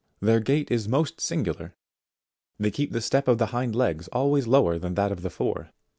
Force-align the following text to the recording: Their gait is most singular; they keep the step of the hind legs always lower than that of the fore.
Their 0.19 0.39
gait 0.39 0.71
is 0.71 0.89
most 0.89 1.21
singular; 1.21 1.75
they 2.59 2.71
keep 2.71 2.91
the 2.91 3.01
step 3.01 3.27
of 3.27 3.37
the 3.37 3.45
hind 3.53 3.75
legs 3.75 4.07
always 4.07 4.47
lower 4.47 4.79
than 4.79 4.95
that 4.95 5.11
of 5.11 5.21
the 5.21 5.29
fore. 5.29 5.69